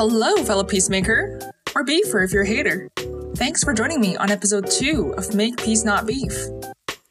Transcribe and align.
Hello, 0.00 0.34
fellow 0.44 0.64
peacemaker, 0.64 1.38
or 1.74 1.84
beefer 1.84 2.24
if 2.24 2.32
you're 2.32 2.44
a 2.44 2.46
hater. 2.46 2.88
Thanks 3.36 3.62
for 3.62 3.74
joining 3.74 4.00
me 4.00 4.16
on 4.16 4.30
episode 4.30 4.66
2 4.70 5.12
of 5.18 5.34
Make 5.34 5.62
Peace 5.62 5.84
Not 5.84 6.06
Beef. 6.06 6.32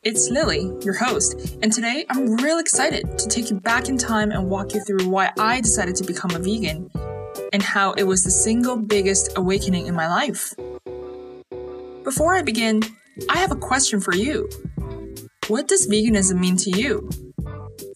It's 0.02 0.32
Lilly, 0.32 0.74
your 0.82 0.96
host, 0.96 1.56
and 1.62 1.72
today 1.72 2.08
I'm 2.10 2.38
real 2.38 2.58
excited 2.58 3.20
to 3.20 3.28
take 3.28 3.52
you 3.52 3.60
back 3.60 3.90
in 3.90 3.98
time 4.00 4.32
and 4.32 4.50
walk 4.50 4.74
you 4.74 4.84
through 4.84 5.08
why 5.08 5.32
I 5.38 5.62
decided 5.62 5.98
to 5.98 6.04
become 6.04 6.32
a 6.32 6.40
vegan 6.40 6.90
and 7.54 7.62
how 7.62 7.92
it 7.92 8.06
was 8.06 8.24
the 8.24 8.32
single 8.32 8.78
biggest 8.78 9.38
awakening 9.38 9.86
in 9.86 9.94
my 9.94 10.08
life. 10.08 10.56
Before 12.04 12.34
I 12.34 12.42
begin, 12.42 12.82
I 13.30 13.38
have 13.38 13.52
a 13.52 13.56
question 13.56 14.00
for 14.00 14.16
you. 14.16 14.50
What 15.46 15.68
does 15.68 15.88
veganism 15.88 16.40
mean 16.40 16.58
to 16.58 16.72
you? 16.72 17.08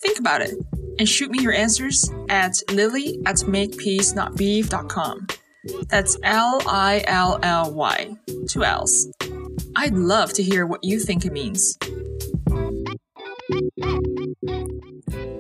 Think 0.04 0.20
about 0.20 0.42
it 0.42 0.54
and 1.00 1.08
shoot 1.08 1.32
me 1.32 1.42
your 1.42 1.54
answers 1.54 2.10
at 2.30 2.54
lilly 2.72 3.20
at 3.26 3.38
makepeacenotbeef.com. 3.38 5.28
That's 5.88 6.18
L 6.24 6.62
I 6.68 7.04
L 7.08 7.40
L 7.42 7.74
Y, 7.74 8.18
two 8.48 8.64
L's. 8.64 9.08
I'd 9.76 9.94
love 9.94 10.34
to 10.34 10.44
hear 10.44 10.66
what 10.66 10.84
you 10.84 11.00
think 11.00 11.26
it 11.26 11.32
means. 11.32 11.78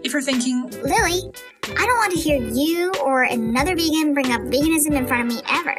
If 0.05 0.11
you're 0.13 0.21
thinking, 0.21 0.69
Lilly, 0.83 1.21
I 1.65 1.85
don't 1.85 1.97
want 1.97 2.13
to 2.13 2.19
hear 2.19 2.41
you 2.41 2.91
or 3.03 3.23
another 3.23 3.75
vegan 3.75 4.13
bring 4.13 4.31
up 4.31 4.41
veganism 4.41 4.91
in 4.93 5.07
front 5.07 5.23
of 5.23 5.35
me 5.35 5.41
ever. 5.49 5.77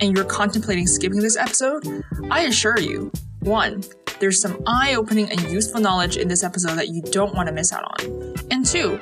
and 0.00 0.16
you're 0.16 0.24
contemplating 0.24 0.86
skipping 0.86 1.20
this 1.20 1.36
episode, 1.36 1.84
I 2.30 2.42
assure 2.42 2.78
you, 2.78 3.12
one, 3.40 3.82
there's 4.20 4.40
some 4.40 4.62
eye 4.66 4.94
opening 4.94 5.30
and 5.30 5.40
useful 5.50 5.80
knowledge 5.80 6.16
in 6.16 6.28
this 6.28 6.42
episode 6.42 6.76
that 6.76 6.88
you 6.88 7.02
don't 7.02 7.34
want 7.34 7.48
to 7.48 7.52
miss 7.52 7.72
out 7.72 7.84
on. 7.84 8.34
And 8.50 8.64
two, 8.64 9.00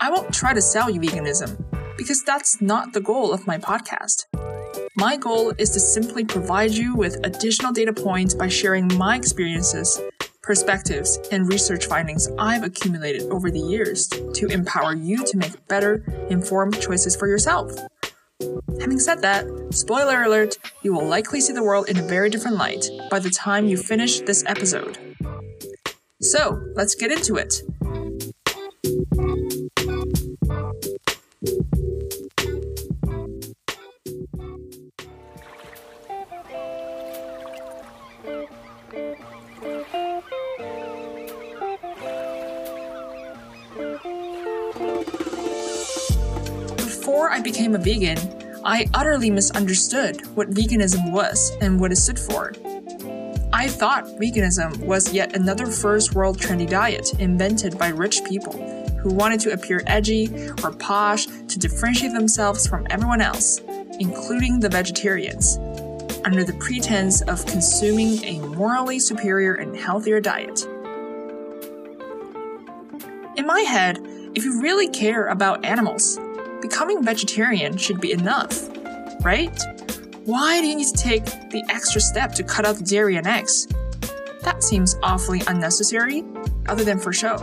I 0.00 0.10
won't 0.10 0.32
try 0.32 0.52
to 0.52 0.60
sell 0.60 0.90
you 0.90 1.00
veganism 1.00 1.62
because 1.96 2.22
that's 2.24 2.60
not 2.60 2.92
the 2.92 3.00
goal 3.00 3.32
of 3.32 3.46
my 3.46 3.58
podcast. 3.58 4.26
My 4.96 5.16
goal 5.16 5.52
is 5.58 5.70
to 5.70 5.80
simply 5.80 6.24
provide 6.24 6.72
you 6.72 6.94
with 6.94 7.24
additional 7.24 7.72
data 7.72 7.92
points 7.92 8.34
by 8.34 8.48
sharing 8.48 8.88
my 8.96 9.16
experiences, 9.16 10.00
perspectives, 10.42 11.18
and 11.30 11.48
research 11.48 11.86
findings 11.86 12.28
I've 12.38 12.62
accumulated 12.62 13.22
over 13.30 13.50
the 13.50 13.60
years 13.60 14.06
to 14.08 14.46
empower 14.48 14.94
you 14.94 15.24
to 15.24 15.36
make 15.36 15.66
better, 15.68 16.04
informed 16.30 16.80
choices 16.80 17.16
for 17.16 17.26
yourself. 17.26 17.72
Having 18.80 19.00
said 19.00 19.22
that, 19.22 19.46
spoiler 19.70 20.22
alert, 20.22 20.58
you 20.82 20.92
will 20.92 21.06
likely 21.06 21.40
see 21.40 21.52
the 21.52 21.62
world 21.62 21.88
in 21.88 21.98
a 21.98 22.02
very 22.02 22.30
different 22.30 22.56
light 22.56 22.88
by 23.10 23.18
the 23.18 23.30
time 23.30 23.66
you 23.66 23.76
finish 23.76 24.20
this 24.20 24.44
episode. 24.46 24.98
So, 26.20 26.60
let's 26.74 26.94
get 26.94 27.10
into 27.12 27.36
it. 27.36 27.62
Before 46.76 47.30
I 47.30 47.40
became 47.40 47.74
a 47.74 47.78
vegan, 47.78 48.41
I 48.64 48.88
utterly 48.94 49.28
misunderstood 49.28 50.24
what 50.36 50.50
veganism 50.50 51.10
was 51.10 51.50
and 51.60 51.80
what 51.80 51.90
it 51.90 51.96
stood 51.96 52.18
for. 52.18 52.52
I 53.52 53.66
thought 53.66 54.06
veganism 54.20 54.78
was 54.86 55.12
yet 55.12 55.34
another 55.34 55.66
first 55.66 56.14
world 56.14 56.38
trendy 56.38 56.68
diet 56.68 57.12
invented 57.18 57.76
by 57.76 57.88
rich 57.88 58.22
people 58.24 58.52
who 59.00 59.12
wanted 59.12 59.40
to 59.40 59.52
appear 59.52 59.82
edgy 59.88 60.48
or 60.62 60.70
posh 60.70 61.26
to 61.26 61.58
differentiate 61.58 62.12
themselves 62.12 62.66
from 62.66 62.86
everyone 62.88 63.20
else, 63.20 63.60
including 63.98 64.60
the 64.60 64.68
vegetarians, 64.68 65.58
under 66.24 66.44
the 66.44 66.56
pretense 66.60 67.20
of 67.22 67.44
consuming 67.46 68.22
a 68.24 68.38
morally 68.54 69.00
superior 69.00 69.54
and 69.54 69.76
healthier 69.76 70.20
diet. 70.20 70.64
In 73.36 73.44
my 73.44 73.60
head, 73.62 73.98
if 74.34 74.44
you 74.44 74.62
really 74.62 74.88
care 74.88 75.26
about 75.26 75.64
animals, 75.64 76.16
becoming 76.62 77.02
vegetarian 77.02 77.76
should 77.76 78.00
be 78.00 78.12
enough, 78.12 78.68
right? 79.22 79.60
Why 80.24 80.60
do 80.60 80.66
you 80.68 80.76
need 80.76 80.86
to 80.86 81.02
take 81.02 81.24
the 81.50 81.64
extra 81.68 82.00
step 82.00 82.32
to 82.34 82.44
cut 82.44 82.64
out 82.64 82.82
dairy 82.84 83.16
and 83.16 83.26
eggs? 83.26 83.66
That 84.42 84.62
seems 84.62 84.96
awfully 85.02 85.42
unnecessary, 85.48 86.24
other 86.68 86.84
than 86.84 86.98
for 86.98 87.12
show. 87.12 87.36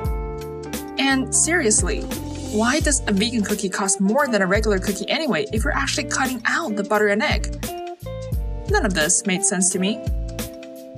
And 0.97 1.33
seriously, 1.35 2.01
why 2.51 2.79
does 2.79 3.01
a 3.07 3.11
vegan 3.11 3.43
cookie 3.43 3.69
cost 3.69 4.01
more 4.01 4.27
than 4.27 4.41
a 4.41 4.47
regular 4.47 4.79
cookie 4.79 5.07
anyway 5.07 5.45
if 5.53 5.63
you're 5.63 5.75
actually 5.75 6.05
cutting 6.05 6.41
out 6.45 6.75
the 6.75 6.83
butter 6.83 7.09
and 7.09 7.21
egg? 7.21 7.53
None 8.69 8.85
of 8.85 8.93
this 8.93 9.25
made 9.25 9.43
sense 9.43 9.69
to 9.71 9.79
me. 9.79 9.97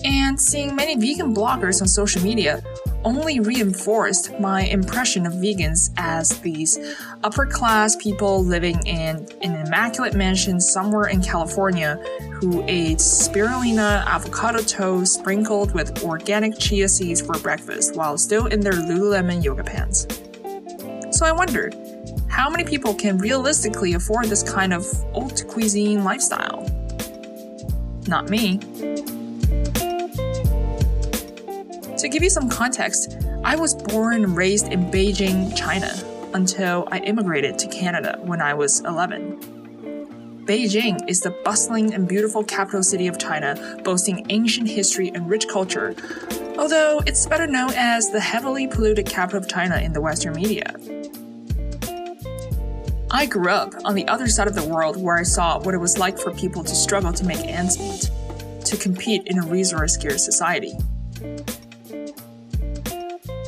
And 0.03 0.39
seeing 0.39 0.75
many 0.75 0.95
vegan 0.95 1.35
bloggers 1.35 1.81
on 1.81 1.87
social 1.87 2.21
media 2.21 2.63
only 3.03 3.39
reinforced 3.39 4.39
my 4.39 4.63
impression 4.63 5.25
of 5.25 5.33
vegans 5.33 5.91
as 5.97 6.39
these 6.41 6.77
upper 7.23 7.45
class 7.45 7.95
people 7.95 8.43
living 8.43 8.79
in 8.85 9.27
an 9.41 9.65
immaculate 9.65 10.13
mansion 10.13 10.59
somewhere 10.59 11.07
in 11.07 11.21
California 11.21 11.95
who 12.33 12.63
ate 12.67 12.97
spirulina 12.97 14.05
avocado 14.05 14.61
toast 14.61 15.13
sprinkled 15.15 15.73
with 15.73 16.03
organic 16.03 16.57
chia 16.57 16.87
seeds 16.87 17.21
for 17.21 17.37
breakfast 17.39 17.95
while 17.95 18.17
still 18.17 18.47
in 18.47 18.59
their 18.59 18.73
Lululemon 18.73 19.43
yoga 19.43 19.63
pants. 19.63 20.07
So 21.17 21.25
I 21.25 21.31
wondered, 21.31 21.75
how 22.29 22.49
many 22.49 22.63
people 22.63 22.93
can 22.93 23.17
realistically 23.17 23.93
afford 23.93 24.25
this 24.25 24.41
kind 24.41 24.73
of 24.73 24.85
haute 25.13 25.45
cuisine 25.47 26.03
lifestyle? 26.03 26.65
Not 28.07 28.29
me. 28.29 28.59
To 32.01 32.09
give 32.09 32.23
you 32.23 32.31
some 32.31 32.49
context, 32.49 33.15
I 33.43 33.55
was 33.55 33.75
born 33.75 34.15
and 34.15 34.35
raised 34.35 34.73
in 34.73 34.89
Beijing, 34.89 35.55
China, 35.55 35.93
until 36.33 36.87
I 36.91 36.97
immigrated 36.97 37.59
to 37.59 37.67
Canada 37.67 38.17
when 38.23 38.41
I 38.41 38.55
was 38.55 38.79
11. 38.79 40.43
Beijing 40.47 41.07
is 41.07 41.19
the 41.21 41.29
bustling 41.45 41.93
and 41.93 42.07
beautiful 42.07 42.43
capital 42.43 42.81
city 42.81 43.05
of 43.05 43.19
China, 43.19 43.79
boasting 43.83 44.25
ancient 44.29 44.67
history 44.67 45.09
and 45.13 45.29
rich 45.29 45.47
culture, 45.47 45.93
although 46.57 47.03
it's 47.05 47.27
better 47.27 47.45
known 47.45 47.71
as 47.75 48.09
the 48.09 48.19
heavily 48.19 48.65
polluted 48.65 49.05
capital 49.05 49.39
of 49.39 49.47
China 49.47 49.77
in 49.77 49.93
the 49.93 50.01
Western 50.01 50.33
media. 50.33 50.73
I 53.11 53.27
grew 53.27 53.51
up 53.51 53.75
on 53.85 53.93
the 53.93 54.07
other 54.07 54.25
side 54.25 54.47
of 54.47 54.55
the 54.55 54.65
world 54.67 54.97
where 54.97 55.19
I 55.19 55.23
saw 55.23 55.59
what 55.59 55.75
it 55.75 55.79
was 55.79 55.99
like 55.99 56.17
for 56.17 56.33
people 56.33 56.63
to 56.63 56.73
struggle 56.73 57.13
to 57.13 57.23
make 57.23 57.45
ends 57.45 57.77
meet, 57.77 58.09
to 58.65 58.75
compete 58.75 59.27
in 59.27 59.37
a 59.37 59.45
resource 59.45 59.93
scarce 59.93 60.25
society. 60.25 60.73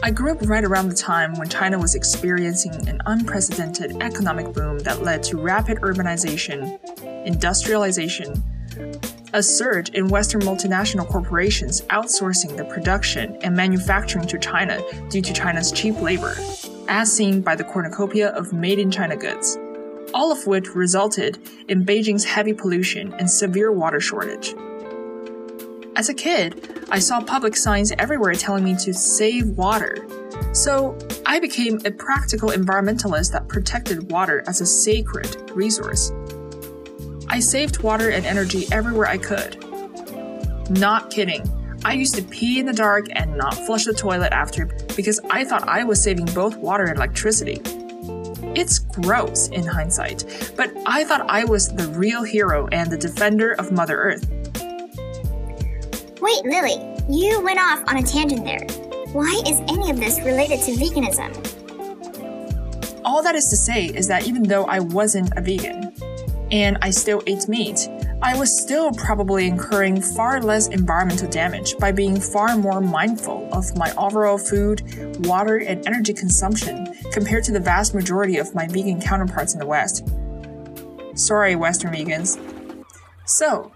I 0.03 0.11
grew 0.11 0.33
up 0.33 0.41
right 0.41 0.65
around 0.65 0.89
the 0.89 0.95
time 0.95 1.33
when 1.35 1.47
China 1.47 1.79
was 1.79 1.95
experiencing 1.95 2.73
an 2.89 2.99
unprecedented 3.05 4.03
economic 4.03 4.51
boom 4.51 4.79
that 4.79 5.01
led 5.01 5.23
to 5.23 5.37
rapid 5.37 5.77
urbanization, 5.77 6.77
industrialization, 7.25 8.43
a 9.31 9.41
surge 9.41 9.91
in 9.91 10.09
Western 10.09 10.41
multinational 10.41 11.07
corporations 11.07 11.83
outsourcing 11.83 12.57
the 12.57 12.65
production 12.65 13.37
and 13.43 13.55
manufacturing 13.55 14.27
to 14.27 14.37
China 14.37 14.81
due 15.09 15.21
to 15.21 15.31
China's 15.31 15.71
cheap 15.71 15.97
labor, 16.01 16.35
as 16.89 17.09
seen 17.09 17.39
by 17.39 17.55
the 17.55 17.63
cornucopia 17.63 18.27
of 18.31 18.51
made 18.51 18.79
in 18.79 18.91
China 18.91 19.15
goods, 19.15 19.57
all 20.13 20.33
of 20.33 20.45
which 20.45 20.75
resulted 20.75 21.39
in 21.69 21.85
Beijing's 21.85 22.25
heavy 22.25 22.53
pollution 22.53 23.13
and 23.13 23.31
severe 23.31 23.71
water 23.71 24.01
shortage. 24.01 24.53
As 25.95 26.09
a 26.09 26.13
kid, 26.13 26.85
I 26.89 26.97
saw 26.97 27.21
public 27.21 27.55
signs 27.55 27.91
everywhere 27.99 28.33
telling 28.33 28.63
me 28.63 28.75
to 28.77 28.93
save 28.93 29.49
water. 29.49 30.07
So 30.53 30.97
I 31.25 31.39
became 31.39 31.79
a 31.85 31.91
practical 31.91 32.49
environmentalist 32.49 33.31
that 33.33 33.47
protected 33.47 34.11
water 34.11 34.43
as 34.47 34.59
a 34.59 34.65
sacred 34.65 35.51
resource. 35.51 36.11
I 37.29 37.39
saved 37.39 37.83
water 37.83 38.09
and 38.09 38.25
energy 38.25 38.65
everywhere 38.71 39.07
I 39.07 39.19
could. 39.19 39.63
Not 40.71 41.11
kidding. 41.11 41.47
I 41.85 41.93
used 41.93 42.15
to 42.15 42.23
pee 42.23 42.59
in 42.59 42.65
the 42.65 42.73
dark 42.73 43.05
and 43.11 43.37
not 43.37 43.53
flush 43.53 43.85
the 43.85 43.93
toilet 43.93 44.33
after 44.33 44.65
because 44.95 45.19
I 45.29 45.43
thought 45.43 45.67
I 45.67 45.83
was 45.83 46.01
saving 46.01 46.25
both 46.25 46.57
water 46.57 46.85
and 46.85 46.97
electricity. 46.97 47.61
It's 48.55 48.79
gross 48.79 49.47
in 49.49 49.65
hindsight, 49.65 50.53
but 50.55 50.71
I 50.85 51.03
thought 51.03 51.29
I 51.29 51.43
was 51.43 51.67
the 51.67 51.87
real 51.89 52.23
hero 52.23 52.67
and 52.71 52.91
the 52.91 52.97
defender 52.97 53.53
of 53.53 53.71
Mother 53.71 53.97
Earth. 53.97 54.42
Wait, 56.23 56.45
Lilly, 56.45 56.77
you 57.09 57.41
went 57.41 57.59
off 57.59 57.83
on 57.85 57.97
a 57.97 58.01
tangent 58.01 58.45
there. 58.45 58.65
Why 59.11 59.41
is 59.45 59.59
any 59.67 59.91
of 59.91 59.99
this 59.99 60.21
related 60.21 60.61
to 60.61 60.71
veganism? 60.71 61.33
All 63.03 63.21
that 63.21 63.35
is 63.35 63.49
to 63.49 63.57
say 63.57 63.87
is 63.87 64.07
that 64.07 64.25
even 64.25 64.43
though 64.43 64.63
I 64.63 64.79
wasn't 64.79 65.33
a 65.35 65.41
vegan 65.41 65.93
and 66.49 66.77
I 66.81 66.91
still 66.91 67.21
ate 67.27 67.49
meat, 67.49 67.89
I 68.21 68.39
was 68.39 68.57
still 68.57 68.93
probably 68.93 69.47
incurring 69.47 70.01
far 70.01 70.41
less 70.41 70.69
environmental 70.69 71.29
damage 71.29 71.77
by 71.77 71.91
being 71.91 72.17
far 72.21 72.55
more 72.55 72.79
mindful 72.79 73.49
of 73.51 73.75
my 73.75 73.93
overall 73.95 74.37
food, 74.37 74.81
water, 75.25 75.57
and 75.57 75.85
energy 75.85 76.13
consumption 76.13 76.95
compared 77.11 77.43
to 77.43 77.51
the 77.51 77.59
vast 77.59 77.93
majority 77.93 78.37
of 78.37 78.55
my 78.55 78.65
vegan 78.69 79.01
counterparts 79.01 79.51
in 79.55 79.59
the 79.59 79.67
West. 79.67 80.07
Sorry, 81.15 81.57
Western 81.57 81.91
vegans. 81.91 82.39
So, 83.25 83.72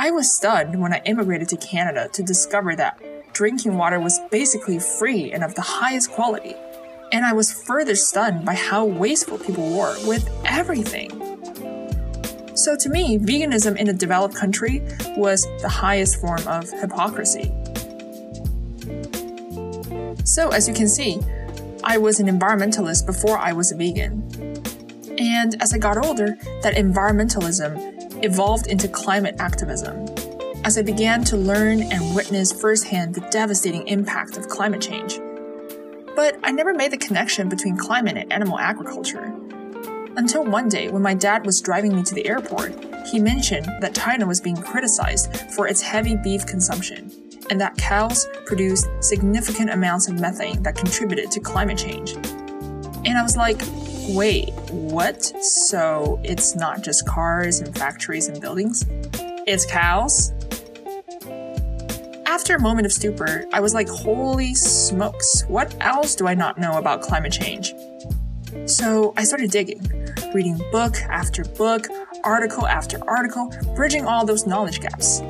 I 0.00 0.12
was 0.12 0.32
stunned 0.32 0.80
when 0.80 0.92
I 0.92 1.02
immigrated 1.06 1.48
to 1.48 1.56
Canada 1.56 2.08
to 2.12 2.22
discover 2.22 2.76
that 2.76 3.02
drinking 3.32 3.76
water 3.76 3.98
was 3.98 4.20
basically 4.30 4.78
free 4.78 5.32
and 5.32 5.42
of 5.42 5.56
the 5.56 5.60
highest 5.60 6.12
quality. 6.12 6.54
And 7.10 7.26
I 7.26 7.32
was 7.32 7.52
further 7.52 7.96
stunned 7.96 8.44
by 8.44 8.54
how 8.54 8.84
wasteful 8.84 9.38
people 9.38 9.76
were 9.76 9.96
with 10.06 10.30
everything. 10.44 11.10
So 12.54 12.76
to 12.76 12.88
me, 12.88 13.18
veganism 13.18 13.76
in 13.76 13.88
a 13.88 13.92
developed 13.92 14.36
country 14.36 14.82
was 15.16 15.42
the 15.62 15.68
highest 15.68 16.20
form 16.20 16.46
of 16.46 16.70
hypocrisy. 16.70 17.52
So 20.22 20.50
as 20.50 20.68
you 20.68 20.74
can 20.74 20.86
see, 20.86 21.18
I 21.82 21.98
was 21.98 22.20
an 22.20 22.28
environmentalist 22.28 23.04
before 23.04 23.36
I 23.36 23.52
was 23.52 23.72
a 23.72 23.76
vegan. 23.76 24.22
And 25.18 25.60
as 25.60 25.74
I 25.74 25.78
got 25.78 26.06
older, 26.06 26.38
that 26.62 26.76
environmentalism 26.76 27.97
evolved 28.22 28.66
into 28.66 28.88
climate 28.88 29.36
activism. 29.38 30.06
As 30.64 30.76
I 30.76 30.82
began 30.82 31.24
to 31.24 31.36
learn 31.36 31.82
and 31.82 32.14
witness 32.14 32.52
firsthand 32.52 33.14
the 33.14 33.20
devastating 33.30 33.86
impact 33.88 34.36
of 34.36 34.48
climate 34.48 34.80
change. 34.80 35.18
But 36.16 36.38
I 36.42 36.50
never 36.50 36.74
made 36.74 36.90
the 36.90 36.98
connection 36.98 37.48
between 37.48 37.76
climate 37.76 38.16
and 38.16 38.32
animal 38.32 38.58
agriculture. 38.58 39.32
Until 40.16 40.44
one 40.44 40.68
day, 40.68 40.88
when 40.88 41.02
my 41.02 41.14
dad 41.14 41.46
was 41.46 41.60
driving 41.60 41.94
me 41.94 42.02
to 42.02 42.14
the 42.14 42.26
airport, 42.26 42.74
he 43.06 43.20
mentioned 43.20 43.66
that 43.80 43.94
China 43.94 44.26
was 44.26 44.40
being 44.40 44.56
criticized 44.56 45.34
for 45.52 45.68
its 45.68 45.80
heavy 45.80 46.16
beef 46.16 46.44
consumption, 46.44 47.12
and 47.50 47.60
that 47.60 47.76
cows 47.76 48.28
produced 48.44 48.88
significant 49.00 49.70
amounts 49.70 50.08
of 50.08 50.18
methane 50.18 50.62
that 50.64 50.74
contributed 50.74 51.30
to 51.30 51.40
climate 51.40 51.78
change. 51.78 52.14
And 53.04 53.16
I 53.16 53.22
was 53.22 53.36
like, 53.36 53.60
wait, 54.08 54.50
what? 54.70 55.22
So 55.44 56.20
it's 56.24 56.54
not 56.56 56.82
just 56.82 57.06
cars 57.06 57.60
and 57.60 57.76
factories 57.76 58.28
and 58.28 58.40
buildings? 58.40 58.84
It's 59.46 59.66
cows? 59.66 60.32
After 62.26 62.54
a 62.54 62.60
moment 62.60 62.86
of 62.86 62.92
stupor, 62.92 63.44
I 63.52 63.60
was 63.60 63.74
like, 63.74 63.88
holy 63.88 64.54
smokes, 64.54 65.44
what 65.48 65.74
else 65.80 66.14
do 66.14 66.26
I 66.26 66.34
not 66.34 66.58
know 66.58 66.78
about 66.78 67.02
climate 67.02 67.32
change? 67.32 67.74
So 68.66 69.12
I 69.16 69.24
started 69.24 69.50
digging, 69.50 69.80
reading 70.34 70.58
book 70.72 70.96
after 71.02 71.44
book, 71.44 71.86
article 72.24 72.66
after 72.66 72.98
article, 73.08 73.52
bridging 73.74 74.06
all 74.06 74.24
those 74.24 74.46
knowledge 74.46 74.80
gaps. 74.80 75.20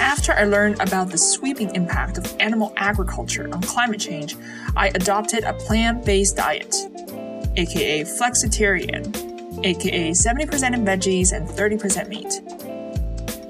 After 0.00 0.32
I 0.32 0.44
learned 0.44 0.80
about 0.80 1.10
the 1.10 1.18
sweeping 1.18 1.74
impact 1.74 2.18
of 2.18 2.36
animal 2.40 2.72
agriculture 2.76 3.48
on 3.52 3.62
climate 3.62 4.00
change, 4.00 4.36
I 4.76 4.88
adopted 4.88 5.44
a 5.44 5.52
plant 5.54 6.04
based 6.04 6.36
diet, 6.36 6.74
aka 7.58 8.02
flexitarian, 8.04 9.04
aka 9.64 10.10
70% 10.12 10.74
in 10.74 10.84
veggies 10.84 11.32
and 11.32 11.48
30% 11.48 12.08
meat. 12.08 12.40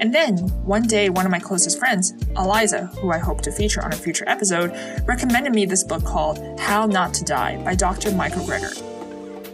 And 0.01 0.15
then, 0.15 0.39
one 0.65 0.85
day, 0.85 1.11
one 1.11 1.27
of 1.27 1.33
my 1.33 1.41
closest 1.41 1.79
friends, 1.79 2.15
Eliza, 2.37 2.87
who 3.01 3.11
I 3.11 3.19
hope 3.19 3.43
to 3.43 3.53
feature 3.53 3.83
on 3.85 3.93
a 3.93 3.97
future 3.97 4.25
episode, 4.29 4.73
recommended 5.07 5.53
me 5.53 5.67
this 5.67 5.83
book 5.83 6.05
called 6.05 6.39
How 6.61 6.87
Not 6.87 7.13
to 7.15 7.25
Die 7.25 7.63
by 7.65 7.75
Dr. 7.75 8.13
Michael 8.13 8.45
Greger, 8.45 8.75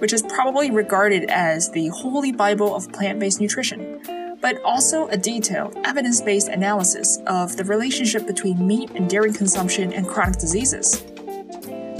which 0.01 0.13
is 0.13 0.23
probably 0.23 0.71
regarded 0.71 1.31
as 1.31 1.71
the 1.71 1.89
holy 1.89 2.31
Bible 2.31 2.75
of 2.77 2.93
plant 2.93 3.19
based 3.19 3.41
nutrition, 3.41 4.37
but 4.43 4.61
also 4.63 5.09
a 5.09 5.17
detailed, 5.17 5.79
evidence 5.85 6.21
based 6.21 6.49
analysis 6.49 7.19
of 7.27 7.57
the 7.57 7.65
relationship 7.65 8.27
between 8.27 8.67
meat 8.67 8.91
and 8.91 9.09
dairy 9.09 9.33
consumption 9.33 9.95
and 9.95 10.07
chronic 10.07 10.39
diseases. 10.39 11.03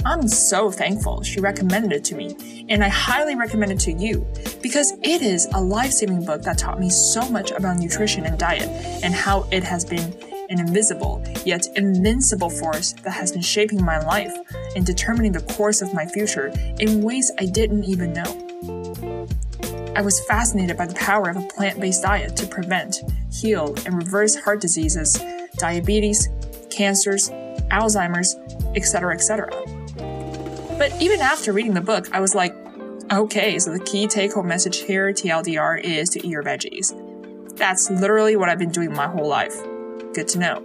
I'm 0.05 0.27
so 0.27 0.69
thankful 0.69 1.23
she 1.23 1.39
recommended 1.39 1.91
it 1.91 2.03
to 2.05 2.15
me, 2.15 2.65
and 2.69 2.83
I 2.83 2.89
highly 2.89 3.33
recommend 3.33 3.71
it 3.71 3.79
to 3.81 3.91
you 3.91 4.27
because 4.61 4.91
it 5.01 5.23
is 5.23 5.47
a 5.55 5.59
life 5.59 5.91
saving 5.91 6.23
book 6.23 6.43
that 6.43 6.59
taught 6.59 6.79
me 6.79 6.91
so 6.91 7.27
much 7.27 7.49
about 7.49 7.77
nutrition 7.77 8.23
and 8.23 8.37
diet 8.37 8.69
and 9.03 9.15
how 9.15 9.47
it 9.51 9.63
has 9.63 9.83
been 9.83 10.15
an 10.51 10.59
invisible 10.59 11.23
yet 11.43 11.65
invincible 11.75 12.51
force 12.51 12.93
that 13.03 13.13
has 13.13 13.31
been 13.31 13.41
shaping 13.41 13.83
my 13.83 13.97
life 13.97 14.31
and 14.75 14.85
determining 14.85 15.31
the 15.31 15.41
course 15.41 15.81
of 15.81 15.91
my 15.91 16.05
future 16.05 16.53
in 16.79 17.01
ways 17.01 17.31
I 17.39 17.47
didn't 17.47 17.85
even 17.85 18.13
know. 18.13 19.27
I 19.95 20.03
was 20.03 20.23
fascinated 20.27 20.77
by 20.77 20.85
the 20.85 20.93
power 20.93 21.31
of 21.31 21.37
a 21.37 21.47
plant 21.47 21.79
based 21.79 22.03
diet 22.03 22.35
to 22.37 22.45
prevent, 22.45 22.97
heal, 23.31 23.73
and 23.87 23.95
reverse 23.95 24.35
heart 24.35 24.61
diseases, 24.61 25.19
diabetes, 25.57 26.29
cancers, 26.69 27.31
Alzheimer's, 27.71 28.35
etc., 28.75 29.15
etc. 29.15 29.49
But 30.77 31.01
even 31.01 31.21
after 31.21 31.53
reading 31.53 31.73
the 31.73 31.81
book, 31.81 32.13
I 32.13 32.19
was 32.19 32.35
like, 32.35 32.53
okay, 33.11 33.59
so 33.59 33.71
the 33.71 33.79
key 33.79 34.07
take 34.07 34.33
home 34.33 34.47
message 34.47 34.79
here, 34.79 35.13
TLDR, 35.13 35.81
is 35.81 36.09
to 36.11 36.19
eat 36.19 36.29
your 36.29 36.43
veggies. 36.43 36.93
That's 37.55 37.89
literally 37.89 38.35
what 38.35 38.49
I've 38.49 38.59
been 38.59 38.71
doing 38.71 38.93
my 38.93 39.07
whole 39.07 39.27
life. 39.27 39.55
Good 40.13 40.27
to 40.29 40.39
know. 40.39 40.63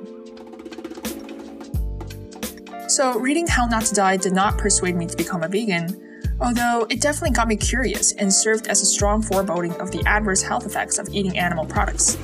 So, 2.88 3.16
reading 3.20 3.46
How 3.46 3.66
Not 3.66 3.84
to 3.84 3.94
Die 3.94 4.16
did 4.16 4.32
not 4.32 4.58
persuade 4.58 4.96
me 4.96 5.06
to 5.06 5.16
become 5.16 5.44
a 5.44 5.48
vegan, 5.48 6.26
although 6.40 6.88
it 6.90 7.00
definitely 7.00 7.30
got 7.30 7.46
me 7.46 7.54
curious 7.54 8.10
and 8.12 8.32
served 8.32 8.66
as 8.66 8.82
a 8.82 8.86
strong 8.86 9.22
foreboding 9.22 9.72
of 9.80 9.92
the 9.92 10.02
adverse 10.06 10.42
health 10.42 10.66
effects 10.66 10.98
of 10.98 11.08
eating 11.12 11.38
animal 11.38 11.66
products. 11.66 12.16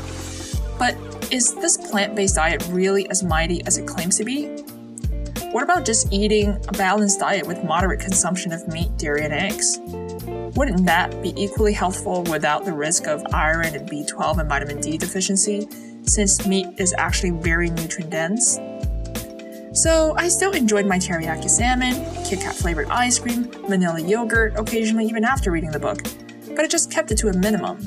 But 0.76 0.96
is 1.30 1.54
this 1.54 1.76
plant 1.76 2.16
based 2.16 2.34
diet 2.34 2.66
really 2.70 3.08
as 3.10 3.22
mighty 3.22 3.64
as 3.64 3.78
it 3.78 3.86
claims 3.86 4.16
to 4.18 4.24
be? 4.24 4.64
What 5.52 5.62
about 5.62 5.84
just 5.84 6.12
eating 6.12 6.50
a 6.68 6.72
balanced 6.72 7.20
diet 7.20 7.46
with 7.46 7.62
moderate 7.64 8.00
consumption 8.00 8.52
of 8.52 8.66
meat, 8.68 8.96
dairy, 8.96 9.24
and 9.24 9.32
eggs? 9.32 9.78
Wouldn't 10.56 10.84
that 10.86 11.22
be 11.22 11.32
equally 11.40 11.72
healthful 11.72 12.24
without 12.24 12.64
the 12.64 12.72
risk 12.72 13.06
of 13.06 13.22
iron 13.32 13.74
and 13.74 13.88
B12 13.88 14.38
and 14.38 14.48
vitamin 14.48 14.80
D 14.80 14.98
deficiency, 14.98 15.68
since 16.02 16.46
meat 16.46 16.66
is 16.78 16.94
actually 16.98 17.30
very 17.30 17.70
nutrient 17.70 18.10
dense? 18.10 18.58
So 19.72 20.14
I 20.16 20.28
still 20.28 20.52
enjoyed 20.52 20.86
my 20.86 20.98
teriyaki 20.98 21.48
salmon, 21.48 21.94
Kit 22.24 22.40
Kat 22.40 22.54
flavored 22.54 22.88
ice 22.88 23.18
cream, 23.18 23.44
vanilla 23.68 24.00
yogurt 24.00 24.54
occasionally 24.56 25.06
even 25.06 25.24
after 25.24 25.50
reading 25.50 25.70
the 25.70 25.78
book, 25.78 26.02
but 26.48 26.64
I 26.64 26.66
just 26.66 26.90
kept 26.90 27.12
it 27.12 27.18
to 27.18 27.28
a 27.28 27.36
minimum. 27.36 27.86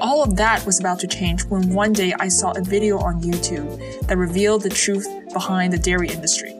All 0.00 0.22
of 0.22 0.36
that 0.36 0.64
was 0.66 0.80
about 0.80 0.98
to 1.00 1.06
change 1.06 1.44
when 1.44 1.72
one 1.72 1.92
day 1.92 2.14
I 2.18 2.28
saw 2.28 2.52
a 2.52 2.60
video 2.60 2.98
on 2.98 3.22
YouTube 3.22 4.06
that 4.06 4.16
revealed 4.16 4.62
the 4.62 4.70
truth 4.70 5.06
behind 5.34 5.74
the 5.74 5.78
dairy 5.78 6.08
industry. 6.08 6.54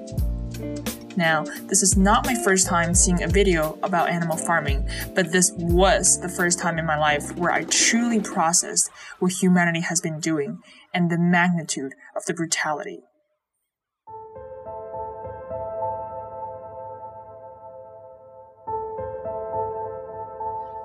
Now, 1.17 1.45
this 1.69 1.83
is 1.83 1.97
not 1.97 2.27
my 2.27 2.35
first 2.35 2.67
time 2.67 2.95
seeing 2.95 3.23
a 3.23 3.29
video 3.29 3.79
about 3.83 4.09
animal 4.11 4.37
farming, 4.37 4.89
but 5.15 5.31
this 5.31 5.53
was 5.53 6.21
the 6.21 6.29
first 6.29 6.59
time 6.59 6.79
in 6.79 6.85
my 6.85 6.99
life 6.99 7.35
where 7.37 7.53
I 7.53 7.65
truly 7.65 8.21
processed 8.21 8.91
what 9.21 9.33
humanity 9.33 9.81
has 9.81 10.01
been 10.01 10.19
doing 10.19 10.59
and 10.93 11.11
the 11.11 11.19
magnitude 11.19 11.95
of 12.17 12.25
the 12.27 12.35
brutality. 12.35 13.01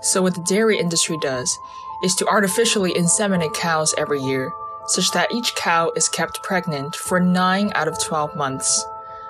So, 0.01 0.22
what 0.22 0.36
the 0.36 0.43
dairy 0.43 0.79
industry 0.79 1.17
does 1.22 1.58
is 2.03 2.15
to 2.15 2.27
artificially 2.27 2.93
inseminate 2.93 3.53
cows 3.53 3.93
every 3.98 4.22
year 4.22 4.50
such 4.89 5.12
that 5.12 5.31
each 5.31 5.53
cow 5.53 5.91
is 5.96 6.10
kept 6.10 6.41
pregnant 6.41 6.96
for 6.96 7.19
9 7.19 7.72
out 7.75 7.88
of 7.88 8.03
12 8.03 8.36
months 8.36 8.84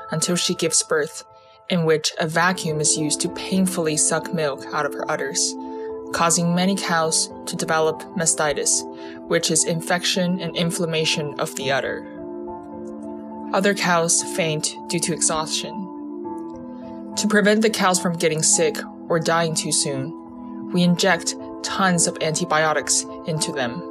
until 0.10 0.38
she 0.38 0.56
gives 0.56 0.82
birth, 0.84 1.25
in 1.70 1.84
which 1.84 2.13
a 2.18 2.25
vacuum 2.25 2.80
is 2.80 2.98
used 2.98 3.20
to 3.20 3.30
painfully 3.30 3.98
suck 3.98 4.34
milk 4.34 4.63
out 4.72 4.86
of 4.86 4.94
her 4.94 5.10
udders, 5.12 5.54
causing 6.13 6.56
many 6.56 6.78
cows 6.78 7.30
to 7.46 7.58
develop 7.58 8.01
mastitis, 8.16 8.84
which 9.28 9.51
is 9.51 9.66
infection 9.66 10.39
and 10.39 10.56
inflammation 10.56 11.38
of 11.39 11.54
the 11.58 11.70
udder. 11.70 12.08
Other 13.54 13.74
cows 13.74 14.24
faint 14.38 14.75
due 14.88 15.00
to 15.01 15.13
exhaustion. 15.13 15.74
To 17.18 17.28
prevent 17.28 17.63
the 17.63 17.70
cows 17.70 18.00
from 18.00 18.13
getting 18.13 18.44
sick 18.44 18.78
or 19.10 19.20
dying 19.20 19.56
too 19.56 19.74
soon, 19.74 20.72
we 20.72 20.84
inject 20.84 21.36
tons 21.63 22.08
of 22.08 22.18
antibiotics 22.22 23.04
into 23.28 23.51
them 23.51 23.88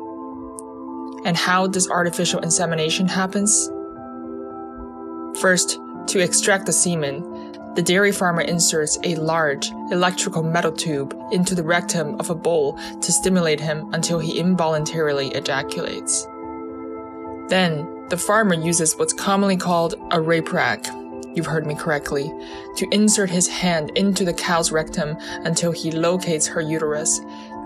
and 1.29 1.37
how 1.37 1.67
this 1.67 1.91
artificial 1.91 2.41
insemination 2.41 3.07
happens? 3.07 3.71
First, 5.43 5.79
to 6.07 6.21
extract 6.21 6.65
the 6.65 6.73
semen, 6.73 7.21
the 7.75 7.83
dairy 7.83 8.13
farmer 8.13 8.41
inserts 8.41 8.99
a 9.05 9.15
large 9.17 9.71
electrical 9.93 10.43
metal 10.43 10.73
tube 10.73 11.15
into 11.31 11.55
the 11.55 11.63
rectum 11.63 12.19
of 12.19 12.31
a 12.31 12.35
bull 12.35 12.81
to 13.03 13.13
stimulate 13.13 13.61
him 13.61 13.93
until 13.93 14.19
he 14.19 14.41
involuntarily 14.41 15.29
ejaculates. 15.29 16.27
Then, 17.51 18.07
the 18.09 18.17
farmer 18.17 18.55
uses 18.55 18.97
what's 18.97 19.13
commonly 19.13 19.59
called 19.59 19.97
a 20.11 20.19
rape 20.23 20.51
rack, 20.55 20.87
you've 21.35 21.45
heard 21.45 21.67
me 21.67 21.75
correctly, 21.75 22.33
to 22.77 22.89
insert 22.91 23.29
his 23.29 23.47
hand 23.47 23.91
into 23.97 24.25
the 24.25 24.33
cow's 24.33 24.73
rectum 24.73 25.19
until 25.45 25.73
he 25.73 25.91
locates 25.93 26.47
her 26.47 26.63
uterus, 26.63 27.21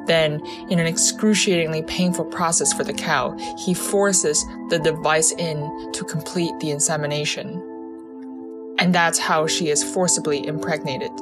then, 0.07 0.45
in 0.69 0.79
an 0.79 0.87
excruciatingly 0.87 1.83
painful 1.83 2.25
process 2.27 2.73
for 2.73 2.85
the 2.85 2.93
cow, 2.93 3.37
he 3.59 3.75
forces 3.75 4.45
the 4.69 4.79
device 4.79 5.33
in 5.33 5.93
to 5.93 6.05
complete 6.05 6.53
the 6.61 6.71
insemination. 6.71 7.63
And 8.79 8.95
that's 8.95 9.19
how 9.19 9.47
she 9.47 9.69
is 9.69 9.83
forcibly 9.83 10.47
impregnated. 10.47 11.13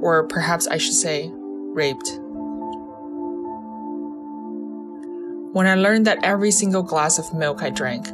Or 0.00 0.26
perhaps 0.28 0.66
I 0.66 0.78
should 0.78 0.94
say, 0.94 1.30
raped. 1.34 2.18
when 5.58 5.66
I 5.66 5.74
learned 5.74 6.06
that 6.06 6.22
every 6.22 6.52
single 6.52 6.84
glass 6.84 7.18
of 7.18 7.34
milk 7.34 7.64
I 7.64 7.70
drank, 7.70 8.06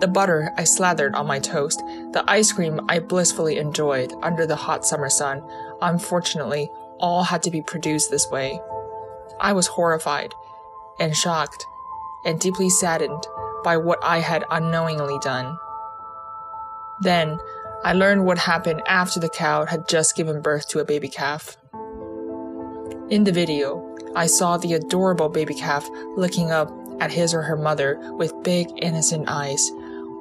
the 0.00 0.06
butter 0.06 0.52
I 0.58 0.64
slathered 0.64 1.14
on 1.14 1.26
my 1.26 1.38
toast, 1.38 1.78
the 2.12 2.24
ice 2.26 2.52
cream 2.52 2.80
I 2.90 2.98
blissfully 2.98 3.56
enjoyed 3.56 4.12
under 4.22 4.44
the 4.44 4.56
hot 4.56 4.84
summer 4.84 5.08
sun, 5.08 5.42
unfortunately, 5.80 6.68
all 6.98 7.22
had 7.22 7.42
to 7.44 7.50
be 7.50 7.62
produced 7.62 8.10
this 8.10 8.28
way. 8.30 8.60
I 9.40 9.52
was 9.52 9.66
horrified 9.66 10.34
and 10.98 11.16
shocked 11.16 11.66
and 12.24 12.40
deeply 12.40 12.70
saddened 12.70 13.26
by 13.62 13.76
what 13.76 13.98
I 14.02 14.18
had 14.18 14.44
unknowingly 14.50 15.18
done. 15.20 15.58
Then, 17.00 17.38
I 17.82 17.92
learned 17.92 18.24
what 18.24 18.38
happened 18.38 18.82
after 18.86 19.20
the 19.20 19.28
cow 19.28 19.66
had 19.66 19.88
just 19.88 20.16
given 20.16 20.40
birth 20.40 20.68
to 20.68 20.78
a 20.78 20.84
baby 20.84 21.08
calf. 21.08 21.56
In 23.10 23.24
the 23.24 23.32
video, 23.32 23.94
I 24.16 24.26
saw 24.26 24.56
the 24.56 24.74
adorable 24.74 25.28
baby 25.28 25.54
calf 25.54 25.88
looking 26.16 26.50
up 26.50 26.72
at 27.00 27.12
his 27.12 27.34
or 27.34 27.42
her 27.42 27.56
mother 27.56 27.98
with 28.12 28.42
big, 28.42 28.68
innocent 28.76 29.28
eyes, 29.28 29.70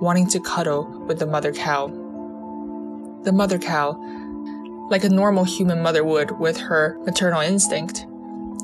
wanting 0.01 0.27
to 0.29 0.39
cuddle 0.39 0.85
with 1.07 1.19
the 1.19 1.27
mother 1.27 1.53
cow. 1.53 1.87
The 3.23 3.31
mother 3.31 3.59
cow, 3.59 3.93
like 4.89 5.03
a 5.03 5.09
normal 5.09 5.45
human 5.45 5.81
mother 5.81 6.03
would 6.03 6.39
with 6.39 6.57
her 6.57 6.97
maternal 7.05 7.41
instinct, 7.41 8.05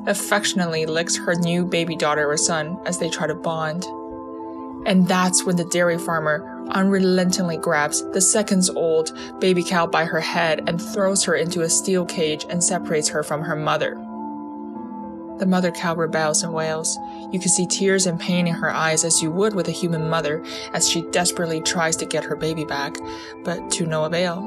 affectionately 0.07 0.85
licks 0.85 1.17
her 1.17 1.35
new 1.35 1.65
baby 1.65 1.95
daughter 1.95 2.29
or 2.29 2.37
son 2.37 2.79
as 2.85 2.99
they 2.99 3.09
try 3.09 3.27
to 3.27 3.35
bond. 3.35 3.85
And 4.85 5.07
that's 5.07 5.45
when 5.45 5.57
the 5.57 5.65
dairy 5.65 5.97
farmer 5.97 6.55
unrelentingly 6.69 7.57
grabs 7.57 8.03
the 8.11 8.21
seconds 8.21 8.69
old 8.69 9.11
baby 9.39 9.63
cow 9.63 9.87
by 9.87 10.05
her 10.05 10.19
head 10.19 10.63
and 10.67 10.81
throws 10.81 11.23
her 11.23 11.35
into 11.35 11.61
a 11.61 11.69
steel 11.69 12.05
cage 12.05 12.45
and 12.49 12.63
separates 12.63 13.09
her 13.09 13.23
from 13.23 13.41
her 13.41 13.55
mother. 13.55 13.95
The 15.39 15.45
mother 15.45 15.71
cow 15.71 15.95
rebels 15.95 16.43
and 16.43 16.53
wails. 16.53 16.97
You 17.31 17.39
can 17.39 17.49
see 17.49 17.65
tears 17.65 18.05
and 18.05 18.19
pain 18.19 18.45
in 18.45 18.53
her 18.53 18.69
eyes 18.69 19.05
as 19.05 19.21
you 19.21 19.31
would 19.31 19.55
with 19.55 19.69
a 19.69 19.71
human 19.71 20.09
mother 20.09 20.43
as 20.73 20.89
she 20.89 21.01
desperately 21.11 21.61
tries 21.61 21.95
to 21.97 22.05
get 22.05 22.25
her 22.25 22.35
baby 22.35 22.65
back, 22.65 22.97
but 23.45 23.71
to 23.71 23.85
no 23.85 24.03
avail. 24.03 24.41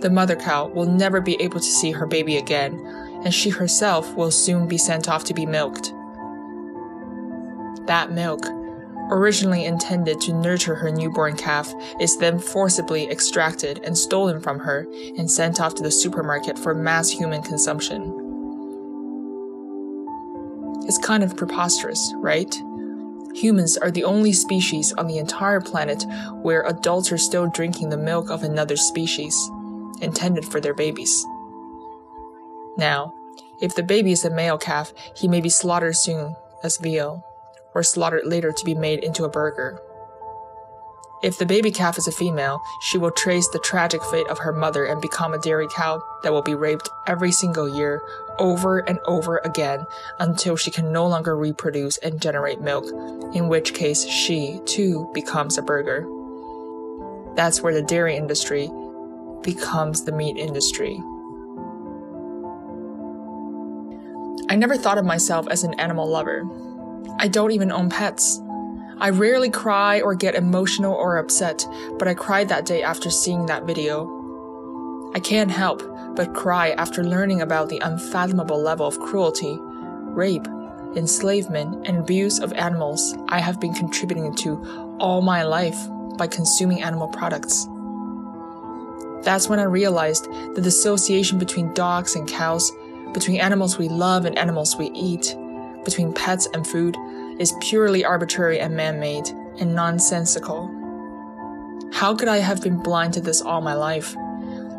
The 0.00 0.10
mother 0.10 0.36
cow 0.36 0.68
will 0.68 0.86
never 0.86 1.20
be 1.20 1.34
able 1.42 1.60
to 1.60 1.66
see 1.66 1.90
her 1.90 2.06
baby 2.06 2.38
again, 2.38 2.78
and 3.24 3.34
she 3.34 3.50
herself 3.50 4.14
will 4.14 4.30
soon 4.30 4.66
be 4.66 4.78
sent 4.78 5.08
off 5.08 5.24
to 5.24 5.34
be 5.34 5.46
milked. 5.46 5.92
That 7.86 8.12
milk, 8.12 8.46
originally 9.10 9.64
intended 9.64 10.20
to 10.20 10.32
nurture 10.32 10.74
her 10.74 10.90
newborn 10.90 11.36
calf, 11.36 11.72
is 12.00 12.18
then 12.18 12.38
forcibly 12.38 13.10
extracted 13.10 13.80
and 13.84 13.96
stolen 13.96 14.40
from 14.40 14.58
her 14.58 14.86
and 15.16 15.30
sent 15.30 15.60
off 15.60 15.74
to 15.76 15.82
the 15.82 15.90
supermarket 15.90 16.58
for 16.58 16.74
mass 16.74 17.08
human 17.08 17.42
consumption. 17.42 18.24
It's 20.86 20.98
kind 20.98 21.22
of 21.22 21.36
preposterous, 21.36 22.12
right? 22.16 22.54
Humans 23.34 23.76
are 23.78 23.90
the 23.90 24.04
only 24.04 24.32
species 24.32 24.92
on 24.94 25.06
the 25.06 25.18
entire 25.18 25.60
planet 25.60 26.04
where 26.42 26.66
adults 26.66 27.12
are 27.12 27.18
still 27.18 27.48
drinking 27.48 27.90
the 27.90 27.96
milk 27.96 28.30
of 28.30 28.42
another 28.42 28.76
species, 28.76 29.50
intended 30.00 30.44
for 30.44 30.60
their 30.60 30.74
babies. 30.74 31.24
Now, 32.78 33.12
if 33.60 33.74
the 33.74 33.82
baby 33.82 34.12
is 34.12 34.24
a 34.24 34.30
male 34.30 34.56
calf, 34.56 34.92
he 35.16 35.26
may 35.26 35.40
be 35.40 35.48
slaughtered 35.48 35.96
soon 35.96 36.36
as 36.62 36.78
veal, 36.78 37.24
or 37.74 37.82
slaughtered 37.82 38.24
later 38.24 38.52
to 38.52 38.64
be 38.64 38.74
made 38.74 39.02
into 39.02 39.24
a 39.24 39.28
burger. 39.28 39.80
If 41.20 41.36
the 41.38 41.46
baby 41.46 41.72
calf 41.72 41.98
is 41.98 42.06
a 42.06 42.12
female, 42.12 42.62
she 42.80 42.96
will 42.96 43.10
trace 43.10 43.48
the 43.48 43.58
tragic 43.58 44.04
fate 44.04 44.28
of 44.28 44.38
her 44.38 44.52
mother 44.52 44.84
and 44.84 45.00
become 45.00 45.34
a 45.34 45.38
dairy 45.38 45.66
cow 45.74 46.00
that 46.22 46.32
will 46.32 46.42
be 46.42 46.54
raped 46.54 46.88
every 47.08 47.32
single 47.32 47.76
year, 47.76 48.00
over 48.38 48.78
and 48.78 49.00
over 49.04 49.38
again, 49.38 49.84
until 50.20 50.54
she 50.54 50.70
can 50.70 50.92
no 50.92 51.08
longer 51.08 51.36
reproduce 51.36 51.98
and 51.98 52.22
generate 52.22 52.60
milk, 52.60 52.84
in 53.34 53.48
which 53.48 53.74
case 53.74 54.06
she, 54.06 54.60
too, 54.64 55.10
becomes 55.12 55.58
a 55.58 55.62
burger. 55.62 56.06
That's 57.34 57.60
where 57.60 57.74
the 57.74 57.82
dairy 57.82 58.14
industry 58.14 58.70
becomes 59.42 60.04
the 60.04 60.12
meat 60.12 60.36
industry. 60.36 61.02
I 64.48 64.56
never 64.56 64.76
thought 64.76 64.98
of 64.98 65.04
myself 65.04 65.46
as 65.48 65.64
an 65.64 65.74
animal 65.80 66.08
lover. 66.08 66.44
I 67.18 67.28
don't 67.28 67.52
even 67.52 67.72
own 67.72 67.90
pets. 67.90 68.40
I 68.98 69.10
rarely 69.10 69.50
cry 69.50 70.00
or 70.00 70.14
get 70.14 70.34
emotional 70.34 70.94
or 70.94 71.18
upset, 71.18 71.66
but 71.98 72.08
I 72.08 72.14
cried 72.14 72.48
that 72.48 72.66
day 72.66 72.82
after 72.82 73.10
seeing 73.10 73.46
that 73.46 73.64
video. 73.64 74.14
I 75.14 75.20
can't 75.20 75.50
help 75.50 75.82
but 76.16 76.34
cry 76.34 76.70
after 76.70 77.04
learning 77.04 77.42
about 77.42 77.68
the 77.68 77.78
unfathomable 77.78 78.60
level 78.60 78.86
of 78.86 78.98
cruelty, 78.98 79.56
rape, 79.60 80.46
enslavement, 80.96 81.86
and 81.86 81.98
abuse 81.98 82.40
of 82.40 82.52
animals 82.54 83.16
I 83.28 83.40
have 83.40 83.60
been 83.60 83.72
contributing 83.72 84.34
to 84.36 84.96
all 84.98 85.22
my 85.22 85.44
life 85.44 85.78
by 86.16 86.26
consuming 86.26 86.82
animal 86.82 87.08
products. 87.08 87.68
That's 89.22 89.48
when 89.48 89.58
I 89.58 89.64
realized 89.64 90.24
the 90.54 90.64
association 90.66 91.38
between 91.38 91.74
dogs 91.74 92.16
and 92.16 92.26
cows 92.26 92.72
between 93.12 93.40
animals 93.40 93.78
we 93.78 93.88
love 93.88 94.24
and 94.24 94.38
animals 94.38 94.76
we 94.76 94.90
eat, 94.94 95.36
between 95.84 96.12
pets 96.12 96.48
and 96.52 96.66
food, 96.66 96.96
is 97.38 97.54
purely 97.60 98.04
arbitrary 98.04 98.60
and 98.60 98.76
man 98.76 98.98
made 98.98 99.28
and 99.60 99.74
nonsensical. 99.74 100.74
How 101.92 102.14
could 102.14 102.28
I 102.28 102.38
have 102.38 102.62
been 102.62 102.82
blind 102.82 103.14
to 103.14 103.20
this 103.20 103.40
all 103.40 103.60
my 103.60 103.74
life? 103.74 104.14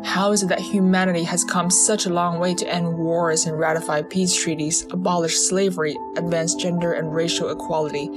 How 0.04 0.32
is 0.32 0.42
it 0.42 0.48
that 0.48 0.60
humanity 0.60 1.24
has 1.24 1.44
come 1.44 1.70
such 1.70 2.06
a 2.06 2.12
long 2.12 2.38
way 2.38 2.54
to 2.54 2.68
end 2.68 2.96
wars 2.96 3.44
and 3.46 3.58
ratify 3.58 4.02
peace 4.02 4.34
treaties, 4.34 4.86
abolish 4.90 5.36
slavery, 5.36 5.96
advance 6.16 6.54
gender 6.54 6.92
and 6.92 7.14
racial 7.14 7.50
equality? 7.50 8.08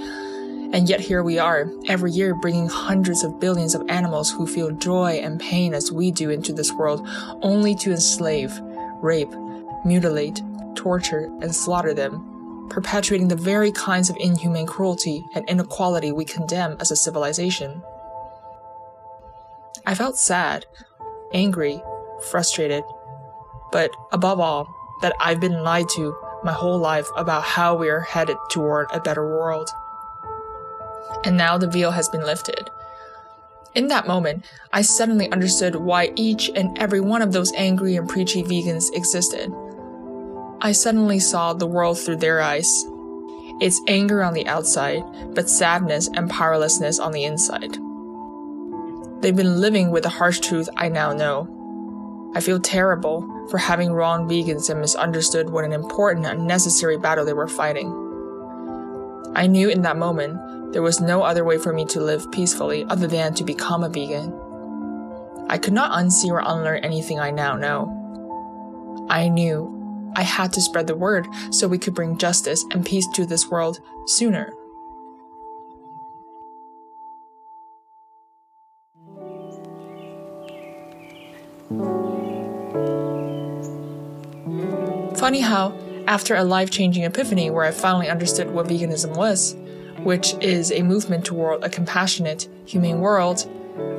And 0.74 0.90
yet 0.90 1.02
here 1.02 1.22
we 1.22 1.38
are, 1.40 1.70
every 1.88 2.12
year 2.12 2.34
bringing 2.34 2.68
hundreds 2.68 3.24
of 3.24 3.40
billions 3.40 3.76
of 3.76 3.86
animals 3.90 4.32
who 4.32 4.48
feel 4.48 4.72
joy 4.72 5.20
and 5.22 5.40
pain 5.40 5.74
as 5.74 5.92
we 5.92 6.10
do 6.10 6.30
into 6.30 6.54
this 6.54 6.72
world, 6.72 7.08
only 7.42 7.76
to 7.76 7.92
enslave, 7.92 8.60
rape, 9.02 9.34
mutilate, 9.86 10.42
torture, 10.76 11.26
and 11.42 11.54
slaughter 11.54 11.94
them, 11.94 12.68
perpetuating 12.70 13.28
the 13.28 13.36
very 13.36 13.72
kinds 13.72 14.10
of 14.10 14.18
inhumane 14.20 14.68
cruelty 14.68 15.26
and 15.36 15.48
inequality 15.50 16.12
we 16.12 16.26
condemn 16.26 16.78
as 16.80 16.92
a 16.92 16.96
civilization. 16.96 17.82
I 19.86 19.96
felt 19.96 20.18
sad, 20.18 20.66
angry, 21.34 21.82
frustrated, 22.32 22.84
but 23.72 23.92
above 24.12 24.40
all, 24.40 24.68
that 25.02 25.14
I've 25.20 25.42
been 25.42 25.64
lied 25.64 25.90
to 25.90 26.16
my 26.44 26.54
whole 26.54 26.78
life 26.78 27.08
about 27.18 27.44
how 27.44 27.76
we 27.76 27.90
are 27.90 28.00
headed 28.00 28.38
toward 28.50 28.88
a 28.92 29.00
better 29.00 29.26
world. 29.26 29.70
And 31.26 31.38
now 31.38 31.58
the 31.58 31.68
veil 31.68 31.92
has 31.92 32.10
been 32.10 32.24
lifted. 32.24 32.70
In 33.76 33.88
that 33.88 34.08
moment, 34.08 34.46
I 34.72 34.84
suddenly 34.84 35.32
understood 35.32 35.76
why 35.76 36.14
each 36.16 36.50
and 36.54 36.78
every 36.78 37.00
one 37.00 37.22
of 37.22 37.34
those 37.34 37.52
angry 37.54 37.96
and 37.96 38.08
preachy 38.08 38.44
vegans 38.44 38.94
existed. 38.94 39.52
I 40.66 40.72
suddenly 40.72 41.20
saw 41.20 41.52
the 41.52 41.68
world 41.68 42.00
through 42.00 42.16
their 42.16 42.40
eyes. 42.40 42.88
It's 43.60 43.82
anger 43.86 44.24
on 44.24 44.34
the 44.34 44.48
outside, 44.48 45.04
but 45.36 45.50
sadness 45.50 46.08
and 46.14 46.30
powerlessness 46.30 47.00
on 47.00 47.12
the 47.12 47.26
inside. 47.26 47.74
They've 49.22 49.36
been 49.36 49.60
living 49.60 49.92
with 49.92 50.04
the 50.04 50.10
harsh 50.10 50.40
truth 50.40 50.70
I 50.78 50.88
now 50.88 51.12
know. 51.12 52.32
I 52.34 52.40
feel 52.40 52.62
terrible 52.62 53.48
for 53.50 53.58
having 53.58 53.92
wronged 53.92 54.30
vegans 54.32 54.70
and 54.70 54.80
misunderstood 54.80 55.50
what 55.50 55.66
an 55.66 55.74
important 55.74 56.26
and 56.28 56.48
necessary 56.48 56.98
battle 56.98 57.26
they 57.26 57.34
were 57.34 57.50
fighting. 57.50 57.92
I 59.36 59.48
knew 59.48 59.68
in 59.68 59.82
that 59.82 59.98
moment 59.98 60.72
there 60.72 60.82
was 60.82 61.02
no 61.02 61.24
other 61.24 61.44
way 61.44 61.58
for 61.58 61.74
me 61.74 61.84
to 61.88 62.00
live 62.00 62.32
peacefully 62.32 62.86
other 62.86 63.08
than 63.08 63.34
to 63.34 63.44
become 63.44 63.84
a 63.84 63.90
vegan. 63.90 64.34
I 65.50 65.58
could 65.58 65.74
not 65.74 65.92
unsee 65.92 66.32
or 66.32 66.40
unlearn 66.40 66.86
anything 66.86 67.20
I 67.20 67.32
now 67.32 67.58
know. 67.58 68.00
I 69.10 69.28
knew 69.28 69.73
I 70.16 70.24
had 70.24 70.54
to 70.54 70.62
spread 70.62 70.88
the 70.88 70.96
word 70.96 71.28
so 71.52 71.68
we 71.68 71.78
could 71.78 71.94
bring 71.94 72.18
justice 72.18 72.64
and 72.72 72.86
peace 72.86 73.08
to 73.14 73.26
this 73.26 73.48
world 73.48 73.80
sooner. 74.08 74.54
Funny 85.16 85.40
how, 85.40 85.74
after 86.08 86.36
a 86.36 86.44
life 86.44 86.70
changing 86.70 87.04
epiphany 87.04 87.50
where 87.50 87.66
I 87.66 87.72
finally 87.72 88.10
understood 88.10 88.52
what 88.52 88.68
veganism 88.68 89.16
was, 89.16 89.56
which 90.04 90.34
is 90.42 90.72
a 90.72 90.84
movement 90.84 91.26
toward 91.26 91.64
a 91.64 91.70
compassionate, 91.70 92.50
humane 92.66 93.00
world, 93.00 93.50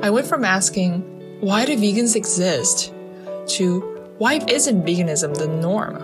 I 0.03 0.11
went 0.11 0.27
from 0.27 0.45
asking, 0.45 1.01
why 1.41 1.65
do 1.65 1.75
vegans 1.75 2.15
exist? 2.15 2.93
to 3.47 3.94
why 4.17 4.39
isn't 4.47 4.85
veganism 4.85 5.35
the 5.35 5.47
norm? 5.47 5.97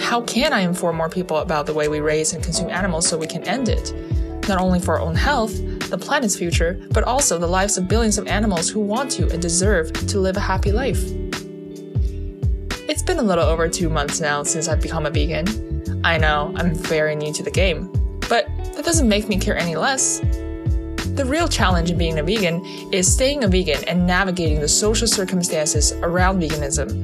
How 0.00 0.22
can 0.22 0.54
I 0.54 0.60
inform 0.60 0.96
more 0.96 1.10
people 1.10 1.36
about 1.36 1.66
the 1.66 1.74
way 1.74 1.86
we 1.88 2.00
raise 2.00 2.32
and 2.32 2.42
consume 2.42 2.70
animals 2.70 3.06
so 3.06 3.18
we 3.18 3.26
can 3.26 3.42
end 3.44 3.68
it? 3.68 3.92
Not 4.48 4.58
only 4.58 4.80
for 4.80 4.94
our 4.94 5.00
own 5.00 5.14
health, 5.14 5.52
the 5.90 5.98
planet's 5.98 6.34
future, 6.34 6.80
but 6.92 7.04
also 7.04 7.36
the 7.36 7.46
lives 7.46 7.76
of 7.76 7.88
billions 7.88 8.16
of 8.16 8.26
animals 8.26 8.70
who 8.70 8.80
want 8.80 9.10
to 9.12 9.28
and 9.28 9.42
deserve 9.42 9.92
to 9.92 10.18
live 10.18 10.38
a 10.38 10.40
happy 10.40 10.72
life. 10.72 11.02
It's 12.88 13.02
been 13.02 13.18
a 13.18 13.22
little 13.22 13.44
over 13.44 13.68
two 13.68 13.90
months 13.90 14.18
now 14.18 14.42
since 14.42 14.66
I've 14.66 14.80
become 14.80 15.04
a 15.04 15.10
vegan. 15.10 16.00
I 16.04 16.16
know, 16.16 16.54
I'm 16.56 16.74
very 16.74 17.14
new 17.14 17.34
to 17.34 17.42
the 17.42 17.50
game, 17.50 17.92
but 18.30 18.46
that 18.76 18.84
doesn't 18.86 19.08
make 19.08 19.28
me 19.28 19.36
care 19.36 19.58
any 19.58 19.76
less. 19.76 20.22
The 21.18 21.24
real 21.24 21.48
challenge 21.48 21.90
in 21.90 21.98
being 21.98 22.20
a 22.20 22.22
vegan 22.22 22.64
is 22.92 23.12
staying 23.12 23.42
a 23.42 23.48
vegan 23.48 23.82
and 23.88 24.06
navigating 24.06 24.60
the 24.60 24.68
social 24.68 25.08
circumstances 25.08 25.90
around 25.94 26.40
veganism. 26.40 26.94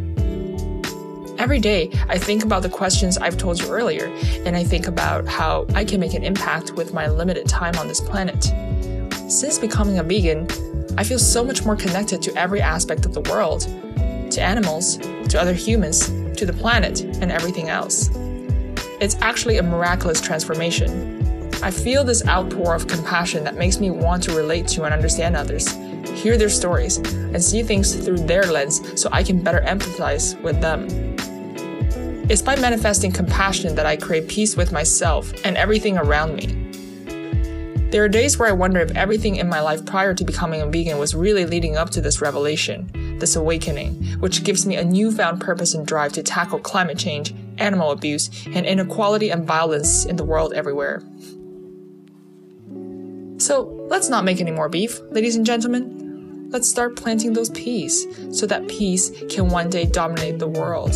Every 1.40 1.58
day, 1.58 1.90
I 2.08 2.16
think 2.18 2.44
about 2.44 2.62
the 2.62 2.68
questions 2.68 3.18
I've 3.18 3.36
told 3.36 3.60
you 3.60 3.68
earlier, 3.72 4.06
and 4.46 4.56
I 4.56 4.62
think 4.62 4.86
about 4.86 5.26
how 5.26 5.66
I 5.74 5.84
can 5.84 5.98
make 5.98 6.14
an 6.14 6.22
impact 6.22 6.74
with 6.74 6.94
my 6.94 7.08
limited 7.08 7.48
time 7.48 7.74
on 7.76 7.88
this 7.88 8.00
planet. 8.00 8.52
Since 9.28 9.58
becoming 9.58 9.98
a 9.98 10.04
vegan, 10.04 10.46
I 10.96 11.02
feel 11.02 11.18
so 11.18 11.42
much 11.42 11.64
more 11.64 11.74
connected 11.74 12.22
to 12.22 12.36
every 12.36 12.60
aspect 12.60 13.06
of 13.06 13.14
the 13.14 13.22
world 13.22 13.62
to 14.30 14.40
animals, 14.40 14.96
to 15.30 15.40
other 15.40 15.54
humans, 15.54 16.06
to 16.38 16.46
the 16.46 16.52
planet, 16.52 17.00
and 17.00 17.32
everything 17.32 17.68
else. 17.68 18.10
It's 19.00 19.16
actually 19.22 19.56
a 19.56 19.62
miraculous 19.64 20.20
transformation. 20.20 21.23
I 21.64 21.70
feel 21.70 22.04
this 22.04 22.22
outpour 22.28 22.74
of 22.74 22.86
compassion 22.86 23.42
that 23.44 23.56
makes 23.56 23.80
me 23.80 23.90
want 23.90 24.22
to 24.24 24.36
relate 24.36 24.68
to 24.68 24.84
and 24.84 24.92
understand 24.92 25.34
others, 25.34 25.66
hear 26.10 26.36
their 26.36 26.50
stories, 26.50 26.98
and 26.98 27.42
see 27.42 27.62
things 27.62 27.94
through 28.04 28.18
their 28.18 28.44
lens 28.44 29.00
so 29.00 29.08
I 29.10 29.22
can 29.22 29.42
better 29.42 29.62
empathize 29.62 30.38
with 30.42 30.60
them. 30.60 30.86
It's 32.28 32.42
by 32.42 32.56
manifesting 32.56 33.12
compassion 33.12 33.74
that 33.76 33.86
I 33.86 33.96
create 33.96 34.28
peace 34.28 34.58
with 34.58 34.72
myself 34.72 35.32
and 35.42 35.56
everything 35.56 35.96
around 35.96 36.36
me. 36.36 36.48
There 37.90 38.04
are 38.04 38.10
days 38.10 38.38
where 38.38 38.50
I 38.50 38.52
wonder 38.52 38.80
if 38.80 38.90
everything 38.90 39.36
in 39.36 39.48
my 39.48 39.60
life 39.60 39.86
prior 39.86 40.12
to 40.12 40.22
becoming 40.24 40.60
a 40.60 40.66
vegan 40.66 40.98
was 40.98 41.14
really 41.14 41.46
leading 41.46 41.78
up 41.78 41.88
to 41.90 42.02
this 42.02 42.20
revelation, 42.20 42.90
this 43.18 43.36
awakening, 43.36 44.04
which 44.20 44.44
gives 44.44 44.66
me 44.66 44.76
a 44.76 44.84
newfound 44.84 45.40
purpose 45.40 45.72
and 45.72 45.86
drive 45.86 46.12
to 46.12 46.22
tackle 46.22 46.58
climate 46.58 46.98
change, 46.98 47.34
animal 47.56 47.90
abuse, 47.90 48.28
and 48.48 48.66
inequality 48.66 49.30
and 49.30 49.46
violence 49.46 50.04
in 50.04 50.16
the 50.16 50.24
world 50.24 50.52
everywhere. 50.52 51.02
So 53.38 53.86
let's 53.88 54.08
not 54.08 54.24
make 54.24 54.40
any 54.40 54.50
more 54.50 54.68
beef, 54.68 55.00
ladies 55.10 55.36
and 55.36 55.44
gentlemen. 55.44 56.48
Let's 56.50 56.68
start 56.68 56.96
planting 56.96 57.32
those 57.32 57.50
peas 57.50 58.06
so 58.30 58.46
that 58.46 58.68
peace 58.68 59.10
can 59.28 59.48
one 59.48 59.70
day 59.70 59.86
dominate 59.86 60.38
the 60.38 60.46
world. 60.46 60.92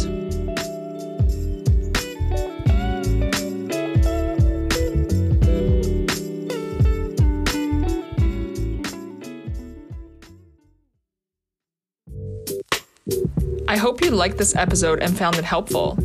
I 13.67 13.77
hope 13.77 14.03
you 14.03 14.11
liked 14.11 14.39
this 14.39 14.57
episode 14.57 15.01
and 15.01 15.17
found 15.17 15.37
it 15.37 15.45
helpful. 15.45 15.99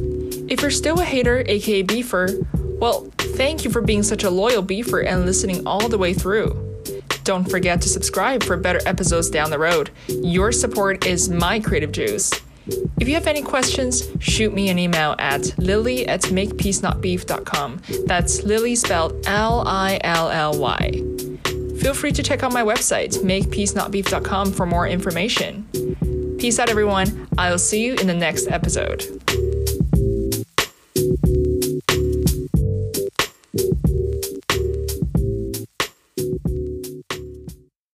If 0.50 0.62
you're 0.62 0.72
still 0.72 1.00
a 1.00 1.06
hater, 1.06 1.44
aka 1.48 1.84
beefer, 1.84 2.46
well, 2.80 3.08
thank 3.34 3.64
you 3.64 3.72
for 3.72 3.82
being 3.82 4.04
such 4.04 4.24
a 4.24 4.30
loyal 4.30 4.64
beefer 4.64 5.06
and 5.06 5.26
listening 5.26 5.66
all 5.68 5.90
the 5.90 5.98
way 5.98 6.14
through. 6.14 6.70
Don't 7.24 7.50
forget 7.50 7.82
to 7.82 7.90
subscribe 7.90 8.44
for 8.44 8.58
better 8.58 8.80
episodes 8.86 9.30
down 9.30 9.50
the 9.50 9.60
road. 9.60 9.90
Your 10.08 10.52
support 10.52 11.06
is 11.06 11.30
my 11.30 11.60
creative 11.60 11.92
juice. 11.92 12.32
If 13.00 13.08
you 13.08 13.14
have 13.16 13.28
any 13.28 13.42
questions, 13.42 14.10
shoot 14.20 14.54
me 14.54 14.70
an 14.70 14.80
email 14.80 15.16
at 15.20 15.58
lilly 15.58 16.08
at 16.08 16.22
makepeacenotbeef.com. 16.22 17.82
That's 18.06 18.44
Lilly 18.44 18.76
spelled 18.76 19.26
L 19.28 19.64
I 19.68 20.00
L 20.04 20.30
L 20.30 20.58
Y. 20.60 21.02
Feel 21.80 21.94
free 21.94 22.14
to 22.14 22.24
check 22.24 22.44
out 22.44 22.54
my 22.54 22.64
website, 22.64 23.18
makepeacenotbeef.com, 23.18 24.54
for 24.54 24.66
more 24.66 24.88
information. 24.88 25.68
Peace 26.40 26.60
out, 26.60 26.70
everyone. 26.70 27.28
I'll 27.38 27.60
see 27.60 27.84
you 27.84 27.96
in 27.96 28.08
the 28.08 28.14
next 28.14 28.48
episode. 28.48 29.06